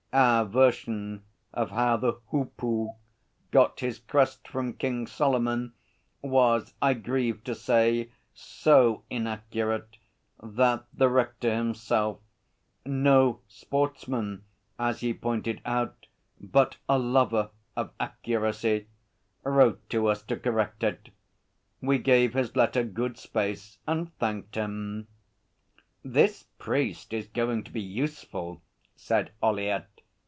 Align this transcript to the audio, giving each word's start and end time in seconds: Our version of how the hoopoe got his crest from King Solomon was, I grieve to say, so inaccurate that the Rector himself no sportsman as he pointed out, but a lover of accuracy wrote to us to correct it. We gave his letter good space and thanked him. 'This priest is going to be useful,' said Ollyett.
Our 0.13 0.43
version 0.43 1.23
of 1.53 1.69
how 1.69 1.95
the 1.95 2.19
hoopoe 2.29 2.97
got 3.51 3.79
his 3.79 3.97
crest 3.99 4.45
from 4.45 4.73
King 4.73 5.07
Solomon 5.07 5.71
was, 6.21 6.73
I 6.81 6.95
grieve 6.95 7.45
to 7.45 7.55
say, 7.55 8.11
so 8.33 9.03
inaccurate 9.09 9.95
that 10.43 10.83
the 10.93 11.07
Rector 11.07 11.55
himself 11.55 12.19
no 12.85 13.39
sportsman 13.47 14.43
as 14.77 14.99
he 14.99 15.13
pointed 15.13 15.61
out, 15.63 16.07
but 16.41 16.75
a 16.89 16.99
lover 16.99 17.51
of 17.77 17.93
accuracy 17.97 18.87
wrote 19.45 19.89
to 19.91 20.07
us 20.07 20.21
to 20.23 20.35
correct 20.35 20.83
it. 20.83 21.07
We 21.79 21.99
gave 21.99 22.33
his 22.33 22.53
letter 22.57 22.83
good 22.83 23.17
space 23.17 23.77
and 23.87 24.13
thanked 24.17 24.55
him. 24.55 25.07
'This 26.03 26.47
priest 26.59 27.13
is 27.13 27.27
going 27.29 27.63
to 27.63 27.71
be 27.71 27.79
useful,' 27.79 28.61
said 28.97 29.31
Ollyett. 29.41 29.85